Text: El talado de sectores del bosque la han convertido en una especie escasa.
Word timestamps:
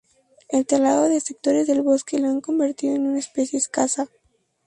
El 0.49 0.65
talado 0.65 1.07
de 1.09 1.19
sectores 1.19 1.67
del 1.67 1.83
bosque 1.83 2.17
la 2.17 2.29
han 2.29 2.41
convertido 2.41 2.95
en 2.95 3.05
una 3.05 3.19
especie 3.19 3.59
escasa. 3.59 4.09